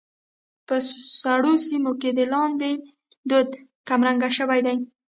[0.67, 0.75] په
[1.21, 2.73] سړو سيمو کې د لاندي
[3.29, 3.49] دود
[3.89, 4.75] کمرنګه شوى دى.